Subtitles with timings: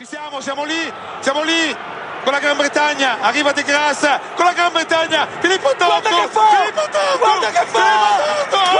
[0.00, 1.76] Ci siamo, siamo lì, siamo lì
[2.24, 6.00] con la Gran Bretagna, arriva De Grasse con la Gran Bretagna, Filippo Tocco!
[6.00, 7.40] Filippo Tocco!
[7.40, 7.68] Filippo
[8.48, 8.79] Tocco!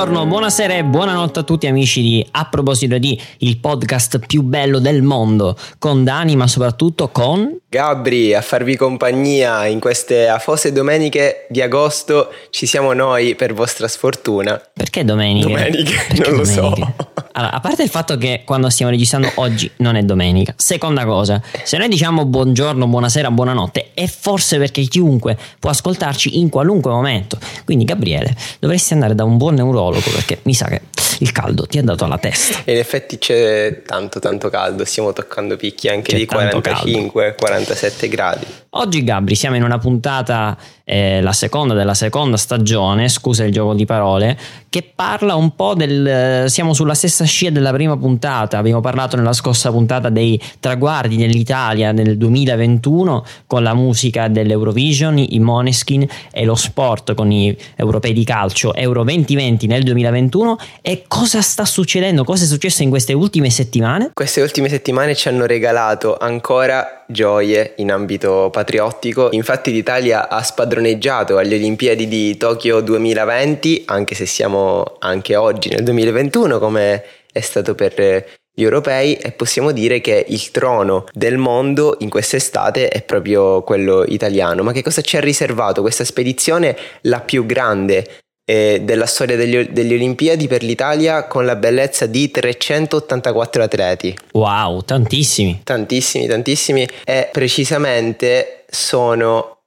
[0.00, 4.78] Buongiorno, buonasera e buonanotte a tutti amici di A proposito di il podcast più bello
[4.78, 11.46] del mondo con Dani ma soprattutto con Gabri, a farvi compagnia in queste afose domeniche
[11.48, 14.60] di agosto ci siamo noi per vostra sfortuna.
[14.72, 15.46] perché domeniche?
[15.46, 16.60] Domeniche, Perché non lo so.
[16.62, 16.94] domeniche?
[17.32, 20.52] Allora, a parte il fatto che quando stiamo registrando oggi non è domenica.
[20.56, 26.48] Seconda cosa, se noi diciamo buongiorno, buonasera, buonanotte è forse perché chiunque può ascoltarci in
[26.48, 27.38] qualunque momento.
[27.64, 30.80] Quindi Gabriele, dovresti andare da un buon neurologo perché mi sa che
[31.20, 32.60] il caldo ti è dato alla testa.
[32.64, 38.08] E in effetti c'è tanto tanto caldo, stiamo toccando picchi anche C'è di tanto 45-47
[38.08, 38.46] gradi.
[38.74, 43.74] Oggi Gabri siamo in una puntata, eh, la seconda della seconda stagione, scusa il gioco
[43.74, 46.48] di parole, che parla un po' del...
[46.48, 51.90] siamo sulla stessa scia della prima puntata, abbiamo parlato nella scorsa puntata dei traguardi dell'Italia
[51.90, 58.22] nel 2021 con la musica dell'Eurovision, i Moneskin e lo sport con i europei di
[58.22, 63.50] calcio Euro 2020 nel 2021 e cosa sta succedendo, cosa è successo in queste ultime
[63.50, 64.12] settimane?
[64.14, 69.28] Queste ultime settimane ci hanno regalato ancora gioie in ambito patriottico.
[69.32, 75.82] Infatti l'Italia ha spadroneggiato alle Olimpiadi di Tokyo 2020, anche se siamo anche oggi nel
[75.82, 81.96] 2021 come è stato per gli europei e possiamo dire che il trono del mondo
[82.00, 84.62] in quest'estate è proprio quello italiano.
[84.62, 86.76] Ma che cosa ci ha riservato questa spedizione?
[87.02, 88.06] La più grande
[88.50, 94.16] eh, della storia degli- delle Olimpiadi per l'Italia con la bellezza di 384 atleti.
[94.32, 95.60] Wow, tantissimi.
[95.62, 96.88] Tantissimi, tantissimi.
[97.04, 99.58] E precisamente sono,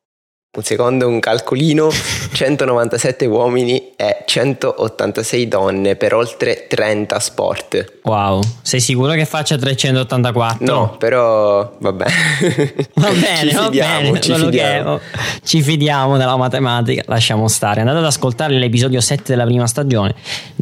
[0.62, 1.90] secondo, un calcolino,
[2.32, 8.00] 197 uomini e 186 donne per oltre 30 sport.
[8.04, 10.66] Wow, sei sicuro che faccia 384?
[10.66, 12.06] No, però vabbè.
[12.96, 15.00] Va bene, ci va fidiamo, bene, ci fidiamo.
[15.44, 17.80] ci fidiamo della matematica, lasciamo stare.
[17.80, 20.14] Andate ad ascoltare l'episodio 7 della prima stagione,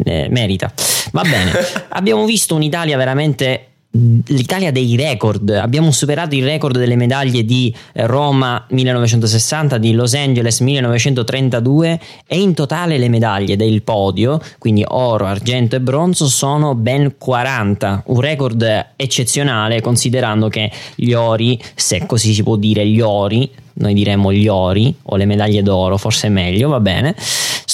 [0.05, 0.71] eh, merita.
[1.11, 1.51] Va bene,
[1.89, 5.49] abbiamo visto un'Italia veramente l'Italia dei record.
[5.49, 12.39] Abbiamo superato il record delle medaglie di eh, Roma 1960, di Los Angeles 1932 e
[12.39, 18.03] in totale le medaglie del podio, quindi oro, argento e bronzo, sono ben 40.
[18.07, 23.93] Un record eccezionale considerando che gli ori, se così si può dire, gli ori noi
[23.93, 27.15] diremmo gli ori o le medaglie d'oro, forse è meglio, va bene.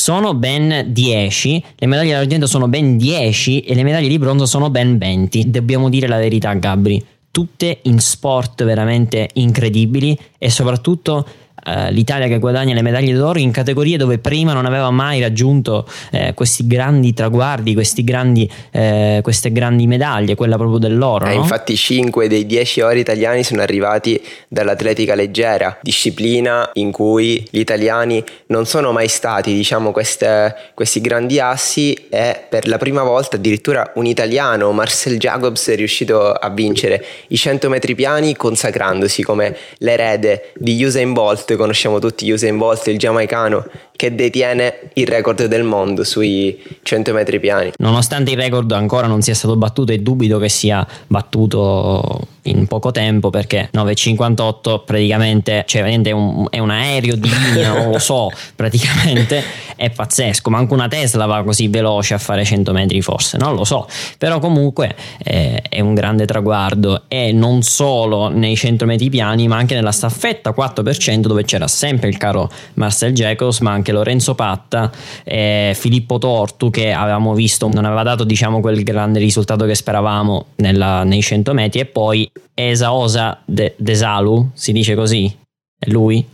[0.07, 4.69] Sono ben 10, le medaglie d'argento sono ben 10 e le medaglie di bronzo sono
[4.69, 5.50] ben 20.
[5.51, 11.28] Dobbiamo dire la verità, Gabri, tutte in sport veramente incredibili e soprattutto
[11.67, 15.85] eh, l'Italia che guadagna le medaglie d'oro in categorie dove prima non aveva mai raggiunto
[16.11, 21.25] eh, questi grandi traguardi, questi grandi, eh, queste grandi medaglie, quella proprio dell'oro.
[21.25, 21.41] Eh, no?
[21.41, 28.23] infatti 5 dei 10 ori italiani sono arrivati dall'atletica leggera, disciplina in cui gli italiani
[28.47, 33.91] non sono mai stati, diciamo, queste- questi grandi assi e per la prima volta addirittura
[33.95, 40.51] un italiano, Marcel Jacobs, è riuscito a vincere i 100 metri piani consacrandosi come l'erede
[40.55, 43.66] di Usain Bolt, conosciamo tutti Usain Bolt, il giamaicano
[43.97, 47.72] che detiene il record del mondo sui 100 metri piani.
[47.80, 52.91] Nonostante il record ancora non sia stato battuto e dubito che sia battuto in poco
[52.91, 58.30] tempo perché 9,58 praticamente cioè, è un, è un aereo di linea, non lo so,
[58.56, 59.44] praticamente
[59.75, 63.64] è pazzesco, manco una Tesla va così veloce a fare 100 metri forse, non lo
[63.64, 63.88] so,
[64.18, 69.58] però comunque eh, è un grande traguardo e non solo nei 100 metri piani ma
[69.58, 74.92] anche nella staffetta 4% dove c'era sempre il caro Marcel Jacobs ma anche Lorenzo Patta
[75.24, 80.48] e Filippo Tortu che avevamo visto non aveva dato diciamo quel grande risultato che speravamo
[80.56, 81.80] nella- nei 100 metri.
[81.80, 85.35] E poi Esa Osa De, Desalu si dice così?
[85.78, 86.26] È lui?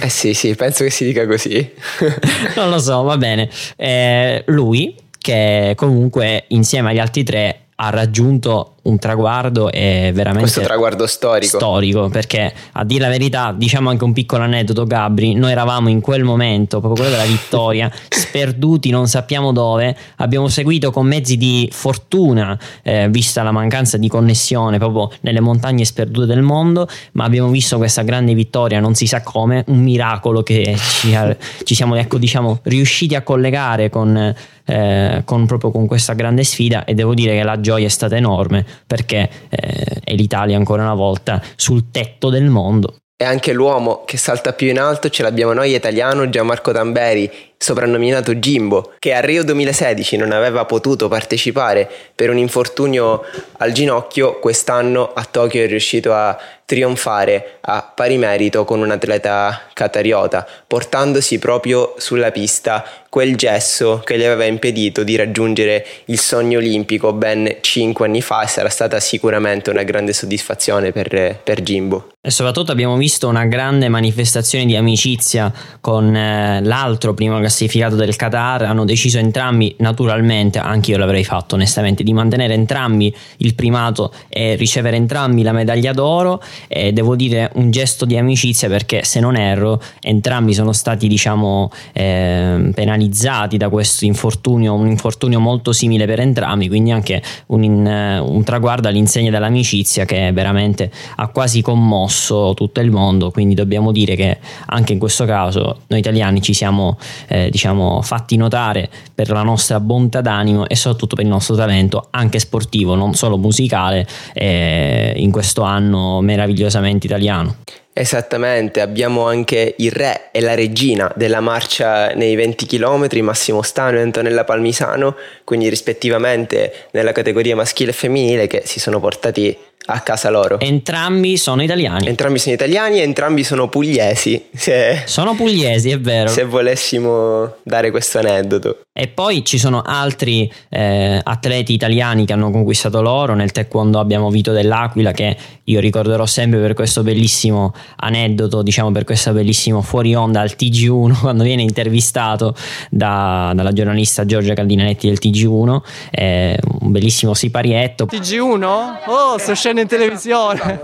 [0.00, 1.72] Eh sì, sì, penso che si dica così.
[2.56, 3.48] non lo so va bene.
[3.76, 10.60] Eh, lui che comunque insieme agli altri tre ha raggiunto un traguardo e veramente Questo
[10.62, 11.56] traguardo storico.
[11.58, 16.00] storico perché a dire la verità diciamo anche un piccolo aneddoto Gabri noi eravamo in
[16.00, 21.68] quel momento proprio quello della vittoria sperduti non sappiamo dove abbiamo seguito con mezzi di
[21.70, 27.50] fortuna eh, vista la mancanza di connessione proprio nelle montagne sperdute del mondo ma abbiamo
[27.50, 31.16] visto questa grande vittoria non si sa come un miracolo che ci,
[31.62, 36.84] ci siamo ecco diciamo riusciti a collegare con eh, con proprio con questa grande sfida
[36.84, 40.94] e devo dire che la gioia è stata enorme perché eh, è l'Italia ancora una
[40.94, 42.96] volta sul tetto del mondo.
[43.16, 47.30] E anche l'uomo che salta più in alto ce l'abbiamo noi italiano Gianmarco Tamberi,
[47.62, 53.22] soprannominato Jimbo, che a Rio 2016 non aveva potuto partecipare per un infortunio
[53.58, 59.68] al ginocchio, quest'anno a Tokyo è riuscito a trionfare a pari merito con un atleta
[59.74, 66.56] catariota, portandosi proprio sulla pista quel gesso che gli aveva impedito di raggiungere il sogno
[66.56, 72.12] olimpico ben 5 anni fa e sarà stata sicuramente una grande soddisfazione per, per Jimbo.
[72.22, 78.16] E soprattutto abbiamo visto una grande manifestazione di amicizia con eh, l'altro primo classificato del
[78.16, 84.12] Qatar, hanno deciso entrambi, naturalmente, anche io l'avrei fatto onestamente, di mantenere entrambi il primato
[84.28, 86.40] e ricevere entrambi la medaglia d'oro.
[86.66, 91.70] E devo dire un gesto di amicizia perché se non erro entrambi sono stati diciamo
[91.92, 98.22] eh, penalizzati da questo infortunio un infortunio molto simile per entrambi quindi anche un, in,
[98.24, 103.30] un traguardo all'insegna dell'amicizia che veramente ha quasi commosso tutto il mondo.
[103.30, 106.96] Quindi dobbiamo dire che anche in questo caso noi italiani ci siamo
[107.28, 112.08] eh, diciamo fatti notare per la nostra bontà d'animo e soprattutto per il nostro talento
[112.10, 117.56] anche sportivo non solo musicale eh, in questo anno meravigliosamente italiano.
[117.94, 123.98] Esattamente, abbiamo anche il re e la regina della marcia nei 20 km, Massimo Stano
[123.98, 125.14] e Antonella Palmisano,
[125.44, 129.54] quindi rispettivamente nella categoria maschile e femminile che si sono portati
[129.86, 130.60] a casa loro.
[130.60, 132.06] Entrambi sono italiani.
[132.06, 134.46] Entrambi sono italiani e entrambi sono pugliesi.
[134.54, 136.28] Se, sono pugliesi, è vero.
[136.28, 138.80] Se volessimo dare questo aneddoto.
[138.92, 143.34] E poi ci sono altri eh, atleti italiani che hanno conquistato l'oro.
[143.34, 145.36] Nel taekwondo abbiamo Vito dell'Aquila che
[145.72, 151.20] io ricorderò sempre per questo bellissimo aneddoto, diciamo per questo bellissimo fuori onda al TG1
[151.20, 152.54] quando viene intervistato
[152.90, 155.80] da, dalla giornalista Giorgia Caldinanetti del TG1.
[156.10, 158.04] Eh, un bellissimo siparietto.
[158.04, 158.64] TG1?
[159.06, 160.80] Oh, sto scendendo in televisione.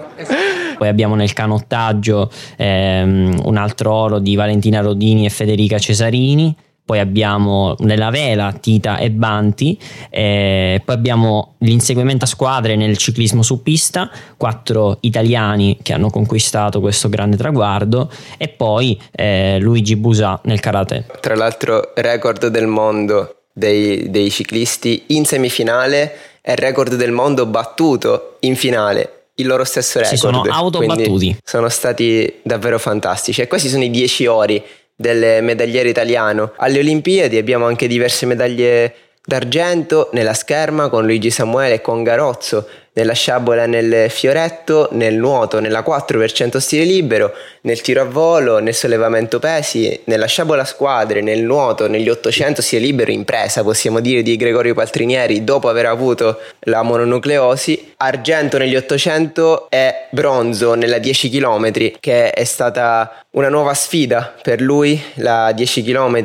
[0.77, 6.57] Poi abbiamo nel canottaggio ehm, un altro oro di Valentina Rodini e Federica Cesarini
[6.89, 13.43] poi abbiamo nella vela Tita e Banti, eh, poi abbiamo l'inseguimento a squadre nel ciclismo
[13.43, 20.41] su pista, quattro italiani che hanno conquistato questo grande traguardo e poi eh, Luigi Busa
[20.45, 21.05] nel karate.
[21.21, 28.39] Tra l'altro record del mondo dei, dei ciclisti in semifinale e record del mondo battuto
[28.41, 30.17] in finale il loro stesso record.
[30.17, 31.37] Si sono autobattuti.
[31.45, 33.43] Sono stati davvero fantastici.
[33.43, 34.65] E questi sono i 10 ori
[34.99, 36.53] del medagliere italiano.
[36.57, 38.95] Alle Olimpiadi abbiamo anche diverse medaglie
[39.29, 45.61] d'argento nella scherma con Luigi Samuele e con Garozzo, nella sciabola nel fioretto, nel nuoto
[45.61, 51.43] nella 4% stile libero, nel tiro a volo, nel sollevamento pesi, nella sciabola squadre, nel
[51.43, 56.81] nuoto, negli 800 stile libero impresa, possiamo dire, di Gregorio Paltrinieri dopo aver avuto la
[56.81, 61.71] mononucleosi, argento negli 800 e bronzo nella 10 km
[62.01, 66.23] che è stata una nuova sfida per lui, la 10 km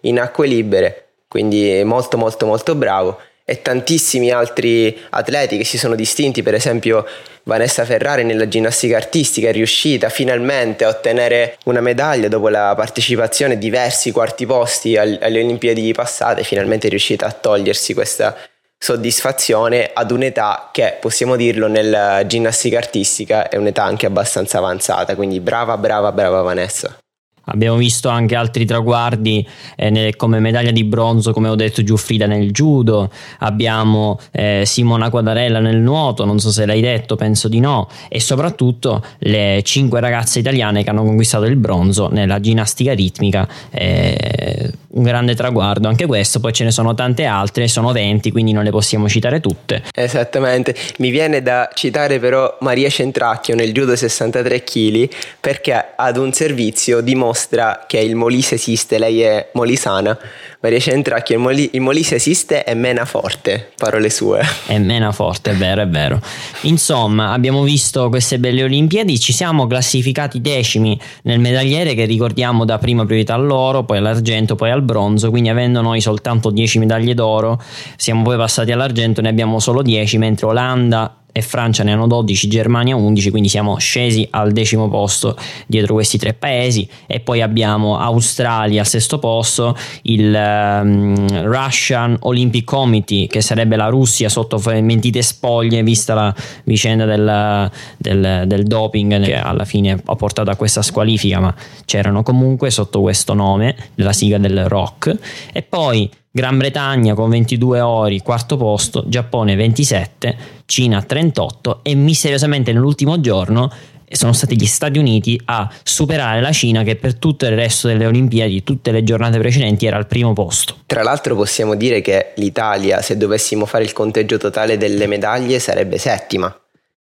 [0.00, 3.18] in acque libere quindi molto molto molto bravo
[3.48, 7.06] e tantissimi altri atleti che si sono distinti, per esempio
[7.44, 13.54] Vanessa Ferrari nella ginnastica artistica è riuscita finalmente a ottenere una medaglia dopo la partecipazione
[13.54, 18.36] a diversi quarti posti alle Olimpiadi passate, finalmente è riuscita a togliersi questa
[18.78, 25.38] soddisfazione ad un'età che possiamo dirlo nella ginnastica artistica è un'età anche abbastanza avanzata, quindi
[25.38, 26.98] brava brava brava Vanessa.
[27.46, 32.26] Abbiamo visto anche altri traguardi eh, nel, come medaglia di bronzo, come ho detto, Giuffrida
[32.26, 33.10] nel judo.
[33.40, 37.88] Abbiamo eh, Simona Quadarella nel nuoto, non so se l'hai detto, penso di no.
[38.08, 43.48] E soprattutto le cinque ragazze italiane che hanno conquistato il bronzo nella ginnastica ritmica.
[43.70, 48.52] Eh, un grande traguardo anche questo, poi ce ne sono tante altre, sono 20, quindi
[48.52, 49.82] non le possiamo citare tutte.
[49.94, 56.32] Esattamente, mi viene da citare però Maria Centracchio nel judo 63 kg perché ad un
[56.32, 60.18] servizio dimostra che il Molise esiste, lei è molisana,
[60.60, 64.40] Maria Centracchio, il, Moli- il Molise esiste e mena forte, parole sue.
[64.66, 66.20] È mena forte, è vero, è vero.
[66.62, 72.78] Insomma, abbiamo visto queste belle Olimpiadi, ci siamo classificati decimi nel medagliere che ricordiamo da
[72.78, 77.60] prima priorità all'oro, poi all'argento, poi al bronzo, quindi avendo noi soltanto 10 medaglie d'oro,
[77.96, 82.48] siamo poi passati all'argento, ne abbiamo solo 10, mentre Olanda e Francia ne hanno 12,
[82.48, 86.88] Germania 11, quindi siamo scesi al decimo posto dietro questi tre paesi.
[87.06, 93.88] E poi abbiamo Australia al sesto posto, il um, Russian Olympic Committee che sarebbe la
[93.88, 100.16] Russia sotto mentite spoglie vista la vicenda del, del, del doping che alla fine ha
[100.16, 105.14] portato a questa squalifica ma c'erano comunque sotto questo nome della sigla del rock.
[105.52, 112.74] E poi Gran Bretagna con 22 ori, quarto posto, Giappone 27, Cina 38 e misteriosamente
[112.74, 113.72] nell'ultimo giorno
[114.06, 118.04] sono stati gli Stati Uniti a superare la Cina che per tutto il resto delle
[118.04, 120.76] Olimpiadi, tutte le giornate precedenti era al primo posto.
[120.84, 125.96] Tra l'altro possiamo dire che l'Italia, se dovessimo fare il conteggio totale delle medaglie, sarebbe
[125.96, 126.54] settima.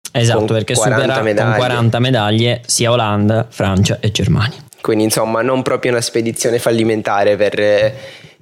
[0.10, 1.50] Esatto, perché supera medaglie.
[1.50, 4.63] con 40 medaglie sia Olanda, Francia e Germania.
[4.79, 7.60] Quindi insomma non proprio una spedizione fallimentare per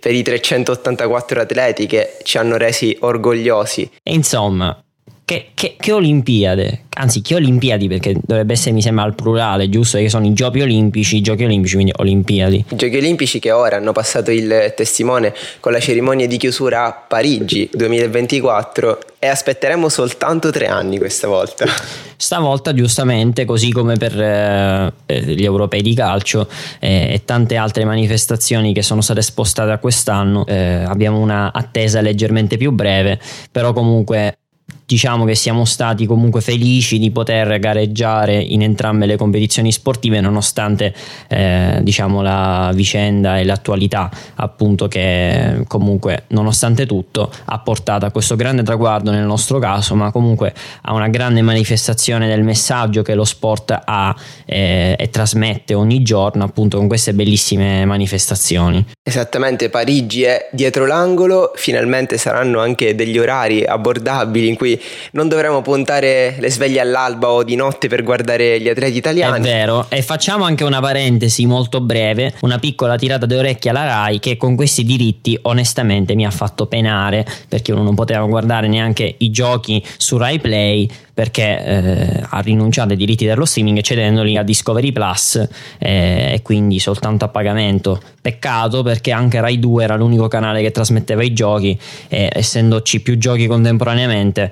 [0.05, 3.89] per i 384 atleti che ci hanno resi orgogliosi.
[4.03, 4.84] E insomma,
[5.25, 9.98] che, che, che, Olimpiade, anzi che Olimpiadi perché dovrebbe essere mi sembra al plurale, giusto?
[9.98, 12.65] Che sono i giochi olimpici, i giochi olimpici, quindi Olimpiadi.
[12.70, 16.91] I giochi olimpici che ora hanno passato il testimone con la cerimonia di chiusura a
[16.91, 21.65] Parigi 2024 e aspetteremo soltanto tre anni questa volta.
[22.17, 26.48] Stavolta giustamente, così come per eh, eh, gli europei di calcio
[26.79, 32.00] eh, e tante altre manifestazioni che sono state spostate a quest'anno, eh, abbiamo una attesa
[32.01, 33.20] leggermente più breve,
[33.51, 34.38] però comunque
[34.85, 40.93] diciamo che siamo stati comunque felici di poter gareggiare in entrambe le competizioni sportive nonostante
[41.27, 48.35] eh, diciamo la vicenda e l'attualità appunto che comunque nonostante tutto ha portato a questo
[48.35, 53.25] grande traguardo nel nostro caso ma comunque a una grande manifestazione del messaggio che lo
[53.25, 54.15] sport ha
[54.45, 58.85] eh, e trasmette ogni giorno appunto con queste bellissime manifestazioni.
[59.01, 64.75] Esattamente Parigi è dietro l'angolo finalmente saranno anche degli orari abbordabili in cui
[65.12, 69.39] non dovremmo puntare le sveglie all'alba o di notte per guardare gli atleti italiani.
[69.39, 74.20] È vero, e facciamo anche una parentesi molto breve, una piccola tirata d'orecchie alla RAI
[74.20, 79.15] che con questi diritti onestamente mi ha fatto penare perché uno non poteva guardare neanche
[79.17, 84.43] i giochi su Rai Play perché eh, ha rinunciato ai diritti dello streaming cedendoli a
[84.43, 85.48] Discovery Plus
[85.79, 88.01] eh, e quindi soltanto a pagamento.
[88.22, 91.79] Peccato perché anche Rai 2 era l'unico canale che trasmetteva i giochi
[92.10, 94.51] e essendoci più giochi contemporaneamente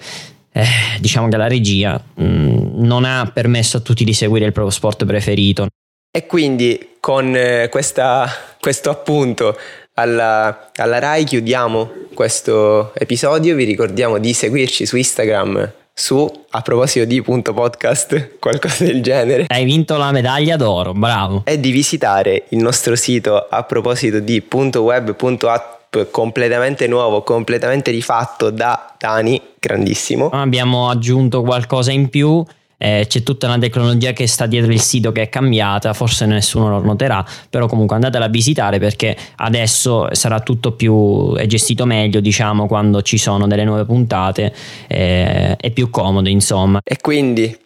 [0.54, 0.66] eh,
[1.00, 4.74] diciamo che la regia mh, mm, non ha permesso a tutti di seguire il proprio
[4.74, 5.68] sport preferito.
[6.16, 8.30] E quindi con eh, questa,
[8.62, 9.58] questo appunto
[9.96, 17.06] alla, alla RAI chiudiamo questo episodio, vi ricordiamo di seguirci su Instagram su a proposito
[17.06, 19.46] di punto podcast, qualcosa del genere.
[19.48, 21.44] Hai vinto la medaglia d'oro, bravo.
[21.46, 27.22] E di visitare il nostro sito a proposito di punto web punto app completamente nuovo,
[27.22, 30.30] completamente rifatto da Dani, grandissimo.
[30.30, 32.44] Abbiamo aggiunto qualcosa in più
[32.84, 36.68] eh, c'è tutta una tecnologia che sta dietro il sito che è cambiata, forse nessuno
[36.70, 42.20] lo noterà, però comunque andatela a visitare perché adesso sarà tutto più è gestito meglio,
[42.20, 44.54] diciamo, quando ci sono delle nuove puntate,
[44.88, 46.82] eh, è più comodo, insomma.
[46.84, 47.58] E quindi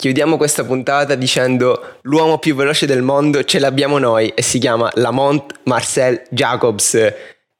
[0.00, 4.90] Chiudiamo questa puntata dicendo l'uomo più veloce del mondo ce l'abbiamo noi e si chiama
[4.94, 6.96] Lamont Marcel Jacobs.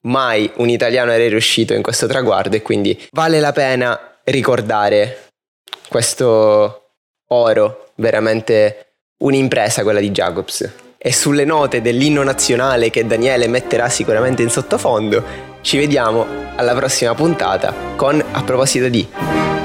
[0.05, 5.33] Mai un italiano era riuscito in questo traguardo e quindi vale la pena ricordare
[5.91, 6.80] questo
[7.33, 10.73] oro, veramente un'impresa quella di Jacobs.
[10.99, 17.15] E sulle note dell'inno nazionale che Daniele metterà sicuramente in sottofondo, ci vediamo alla prossima
[17.15, 19.60] puntata con A proposito di...